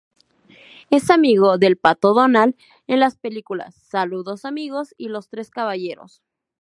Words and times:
Es 0.89 1.11
amigo 1.11 1.59
del 1.59 1.77
Pato 1.77 2.15
Donald 2.15 2.55
en 2.87 2.99
las 2.99 3.15
películas 3.17 3.75
"Saludos 3.75 4.45
Amigos" 4.45 4.95
y 4.97 5.09
"Los 5.09 5.29
tres 5.29 5.51
caballeros". 5.51 6.23